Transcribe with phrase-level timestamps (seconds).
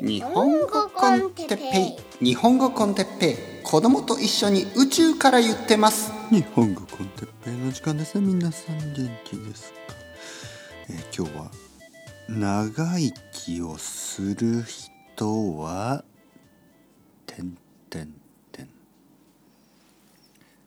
[0.00, 2.24] 日本語コンテッペイ。
[2.24, 3.64] 日本語コンテッペイ。
[3.64, 6.12] 子供と一緒に宇宙から言ってます。
[6.30, 8.20] 日本語コンテッペイの時間です。
[8.20, 9.78] ね皆さん元気ですか、
[10.90, 11.50] えー今日は
[12.28, 16.04] 長生きをする人は
[17.26, 17.58] てん
[17.90, 18.14] てん
[18.52, 18.68] てん。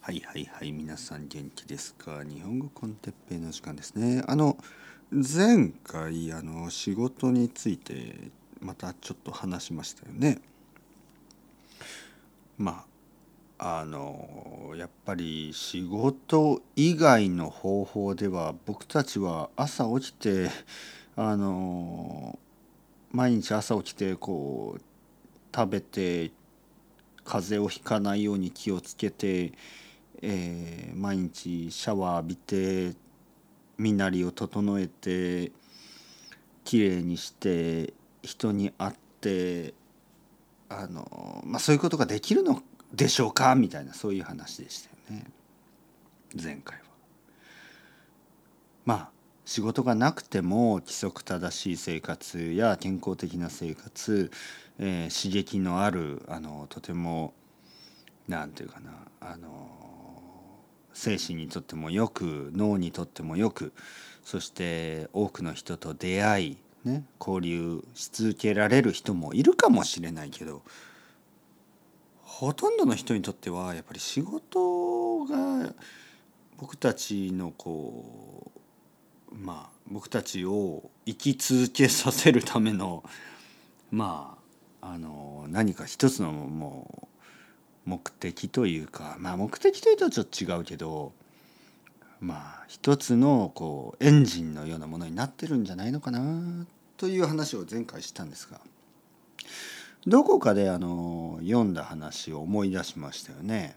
[0.00, 2.24] はいはいはい皆さん元気ですか？
[2.24, 4.24] 日本語コンテッペイの時間ですね。
[4.26, 4.58] あの
[5.12, 8.32] 前回あの仕事について
[8.62, 10.40] またちょっと話しましたよね。
[12.56, 12.84] ま
[13.58, 20.50] ああのやっぱり仕事以外の方法では僕たちは朝起きて
[21.14, 22.38] あの
[23.12, 24.80] 毎日朝起きてこう
[25.54, 26.32] 食べて
[27.24, 29.52] 風邪をひかないように気をつけて、
[30.22, 32.96] えー毎日シャワー浴びて
[33.78, 35.50] 身なりを整えて
[36.64, 39.74] きれいにして人に会って
[40.68, 45.26] あの、まあ、そういうことができるのでしょうかみたいなそういう話でしたよね
[46.40, 46.84] 前回は。
[48.84, 49.10] まあ
[49.44, 54.30] 仕事がなくても規則正しい生活や健康的な生活、
[54.78, 57.34] えー刺激のあるあのとても
[58.28, 59.68] なんていうかなあの
[60.94, 63.72] 精神にとってもよく脳にとってもよく
[64.24, 70.62] そして多くの人と出会い、ね、交流し続けられる人もいるかもしれないけど
[72.22, 75.74] ほとんどの人にとってはやっぱり仕事が
[76.58, 78.50] 僕たちのこ
[79.30, 83.04] うまあ僕たちを生き続けさせるための
[83.90, 84.36] ま
[84.80, 87.08] ああの何か一つのも
[87.86, 91.12] う目的というかまあ目的というとちょっと違うけど
[92.22, 96.64] まあ一つのこうエンジンのようなものになってるんじゃないのかな
[96.96, 98.60] という話を前回したんですが
[100.06, 103.76] どこかであの読んだ話を思い出しましたよね。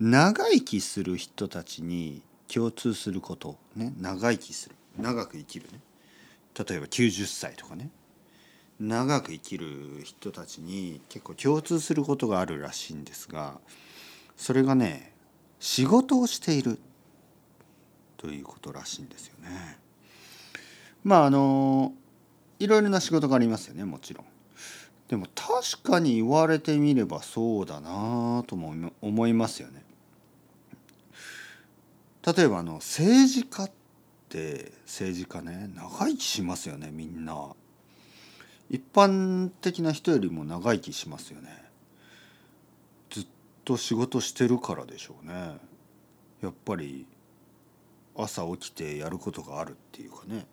[0.00, 4.74] 長生きする人たちに共通することね長生きする。
[4.98, 5.80] 長く生きるね。
[6.58, 7.90] 例えば90歳とかね。
[8.80, 9.66] 長く生きる
[10.04, 13.58] 人たちに結構共通することがあるらしいんですが
[14.36, 15.12] それがね
[15.58, 16.78] 仕事をしている。
[18.20, 19.78] ということらしいんですよね。
[21.02, 21.94] まああの
[22.58, 24.26] いろいろな仕事がありますよねもちろん。
[25.08, 29.82] でも確かに言われてみればそうだなとも思いますよね。
[32.26, 33.70] 例えばあの政治家っ
[34.28, 37.48] て政治家ね長生きしますよねみんな。
[38.68, 41.64] 一般的な人よりも長生きしますよね。
[43.08, 43.26] ずっ
[43.64, 45.56] と仕事してるからでしょうね。
[46.42, 47.06] やっぱり
[48.22, 50.46] 朝起きてやることがあるっていうかね。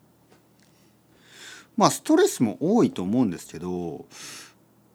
[1.76, 4.04] まあストレスも多いと思うんですけど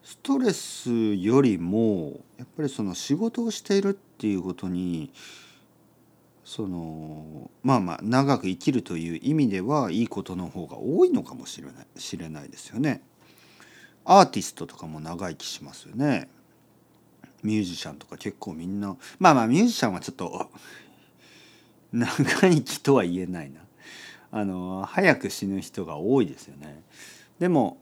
[0.02, 5.10] ストレスよりもやっぱりその仕事をしているっていうことに
[6.44, 13.02] そのまあまあ長く生きるという意味ではいいことの方が多いのかもしれない知れないですよね。
[14.04, 16.28] アーティストとかも長生きしますよね。
[17.42, 20.50] ミュージシャンとか結構みんなまあまあミュージシャンはちょっと
[21.94, 22.14] 長
[22.48, 23.60] 生きとは言えないな。
[24.32, 26.82] あの早く死ぬ人が多いですよね。
[27.38, 27.78] でも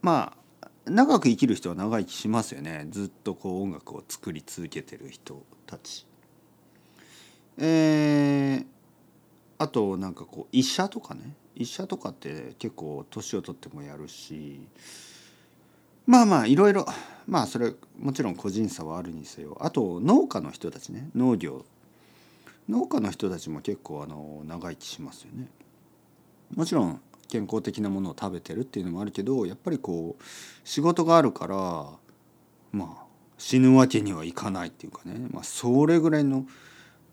[0.00, 2.86] まあ長く生きる人は長生きしますよね。
[2.90, 6.06] ずっとこう音楽を作り続けてる人たち。
[7.58, 8.66] えー、
[9.58, 14.60] あとなんかこう医者とかね医者とかって結構年を取ってもやるし
[16.06, 16.86] まあまあいろいろ
[17.26, 21.66] まあそれもちろん個人差はあるにせよあと農家の人たちね農業
[22.68, 25.48] 農家の人たちも結構あの長生きしますよね。
[26.54, 30.22] もちろん健康的なものを食べてるっていうのもあるけどやっぱりこう
[30.64, 31.56] 仕事があるから
[32.72, 33.04] まあ
[33.36, 36.46] 死ぬわけにはいかないっていうかね、まあ、それぐらいの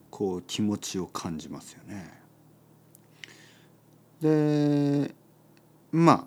[0.10, 2.14] こう気持ちを感じますよね。
[4.22, 5.14] で
[5.92, 6.26] まあ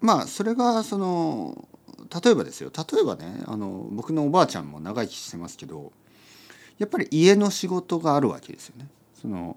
[0.00, 1.66] まあそれがその
[2.22, 5.92] 例えばですよ例えばねあの僕のおばあちゃんも長生きしてますけど
[6.78, 8.88] やっぱり家の仕事があるわけですよね。
[9.20, 9.56] その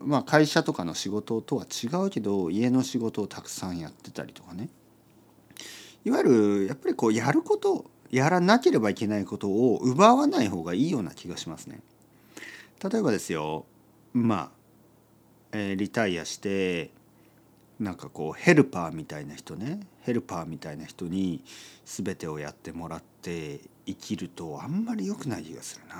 [0.00, 4.68] まあ会社とかの仕事とは違うけど家の仕事をたくさんやってたりとかね
[6.04, 11.80] いわゆるやっぱりこうやることやらなければいけないことを奪わない方がいいような気がしますね。
[12.82, 13.64] 例えばですよ
[14.12, 14.50] まあ、
[15.52, 16.90] えーリタイアして
[17.80, 21.42] なんかこうヘルパーみたいな人ねヘルパーみたいな人に
[21.84, 25.94] 全てをやってもらって生きるとあんまり良くない気がするな。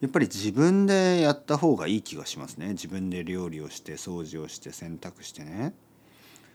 [0.00, 5.74] やっぱり自分でやった方がいい気がしますね自分で料理をして掃除をして洗濯してね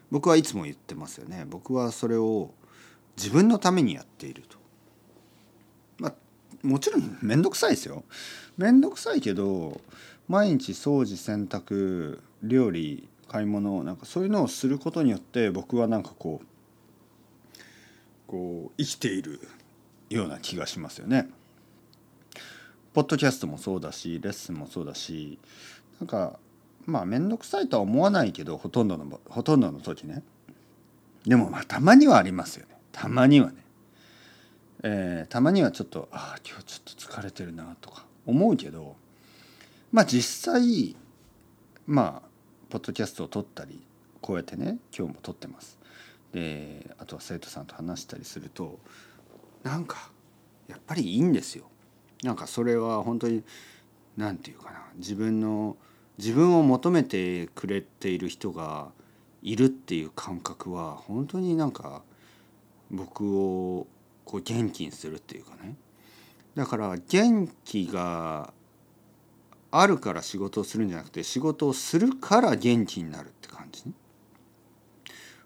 [0.09, 2.51] 僕はいつも言ってますよね僕はそれを
[3.17, 4.57] 自分のためにやっていると。
[5.99, 6.13] まあ
[6.63, 8.03] もちろん面倒くさいですよ。
[8.57, 9.79] 面倒くさいけど
[10.27, 16.45] 毎日掃除洗濯料理買い物なんかそういうのをすることによって僕はなんかこう
[18.27, 19.39] こう生きている
[20.09, 21.29] ような気がしますよね。
[22.93, 25.37] ポッドキャストもそうだしレッスンもそうだし
[25.99, 26.39] なんか
[26.85, 30.23] まあ面倒くさいとは思わないけどほとんどのほとんどの時ね。
[31.25, 32.75] でもまあたまにはありますよね。
[32.91, 33.55] たまにはね、
[34.83, 38.95] えー、たまにはちょっとああ今日ちょっと疲れてるなとか思うけど
[39.91, 40.95] まあ実際
[41.87, 42.27] まあ
[42.69, 43.83] ポッドキャストを撮ったり
[44.21, 45.77] こうやってね今日も撮ってます。
[46.31, 48.79] であとは生徒さんと話したりすると
[49.65, 50.11] なんか
[50.67, 51.65] やっぱりいいんですよ。
[52.23, 53.43] なんかそれは本当に
[54.15, 55.75] 何て言うかな自分の
[56.19, 58.91] 自分を求めてくれている人が
[59.41, 62.03] いるっていう感覚は本当になんか
[62.91, 63.87] 僕を
[64.23, 65.75] こう元気にするっていうかね。
[66.53, 68.53] だから元気が
[69.71, 73.83] あるから仕事をするんじゃなくて仕事をするから元気になるって感じ。
[73.85, 73.93] ね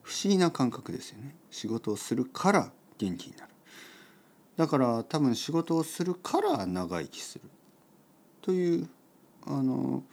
[0.04, 1.36] 不思議な感覚ですよね。
[1.52, 3.50] 仕事をするから元気になる。
[4.60, 7.46] だから多分仕事をするから長生きする。
[8.42, 8.90] という
[9.48, 10.04] あの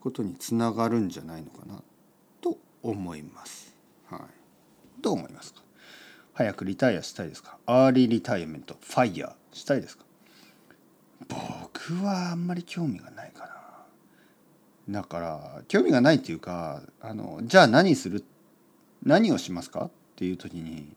[0.00, 1.80] ことにつながるんじゃないのかな。
[2.40, 3.72] と思います。
[4.10, 4.20] はい、
[5.00, 5.60] どう思いますか？
[6.34, 7.58] 早くリタイアしたいですか？
[7.64, 10.04] early retirement FIRE したいですか？
[11.28, 13.46] 僕はあんまり興味がないか
[14.88, 15.00] な。
[15.00, 18.24] だから興味がないっていうかあのじゃあ何する？
[19.04, 19.84] 何をしますか？
[19.84, 20.88] っていう時に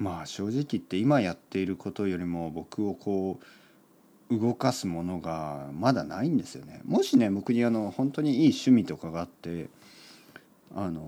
[0.00, 3.38] まあ正直言って今やっていることよりも僕をこ
[4.30, 6.80] う動かすものがまだないんですよね。
[6.86, 9.68] もしね僕にあの本当にいい趣味とかがあって
[10.74, 11.02] あの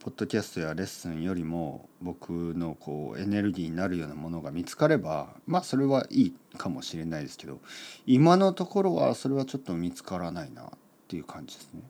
[0.00, 7.60] ポッドキャストやレッスンよりも僕のこうエネルギーになるようなものが見つかればまあそれはいいかもしれないですけど
[8.06, 10.68] 今のところはそれはちょっと見つからないなっ
[11.06, 11.82] ていう感じですね。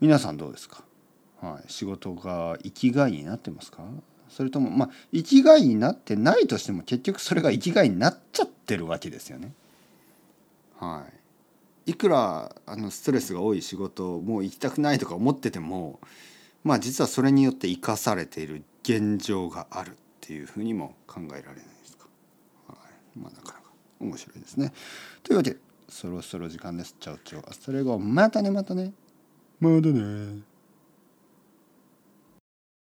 [0.00, 0.84] 皆さんどうですか？
[1.40, 3.82] はい、仕事が生きがいになってますか？
[4.30, 9.52] それともまあ生きがいになってないとしても結局それが生きがいになっちゃってるわけですよね。
[10.78, 11.04] は
[11.86, 16.00] い、いくらあのストレスが多い仕事もう行きたくないとか思ってても
[16.64, 22.06] まあ実はそれによって生かされている現状があるっていうふうにも考えられないですか。
[22.68, 24.72] はい、まあなかなか面白いですね。
[25.22, 25.56] というわけで
[25.88, 26.94] そろそろ時間です。
[26.98, 27.52] チャオチャオ。
[27.52, 28.92] それ後またねまたね。
[29.58, 30.49] またね。